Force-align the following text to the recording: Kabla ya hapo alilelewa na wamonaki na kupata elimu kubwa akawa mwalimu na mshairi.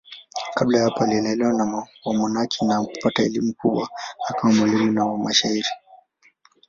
Kabla 0.55 0.77
ya 0.77 0.83
hapo 0.83 0.99
alilelewa 1.03 1.53
na 1.53 1.87
wamonaki 2.05 2.65
na 2.65 2.81
kupata 2.83 3.23
elimu 3.23 3.53
kubwa 3.53 3.89
akawa 4.27 4.53
mwalimu 4.53 4.91
na 4.91 5.17
mshairi. 5.29 5.69